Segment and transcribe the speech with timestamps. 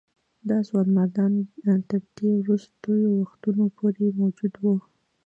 [0.49, 1.31] دا ځوانمردان
[1.89, 4.75] تر دې وروستیو وختونو پورې موجود وه.